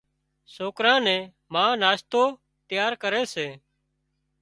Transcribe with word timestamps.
سوڪران 0.55 0.99
نِي 1.05 1.17
ما 1.53 1.65
ناشتو 1.81 2.23
تيار 2.67 2.91
ڪري 3.03 3.23
سي۔ 3.33 3.47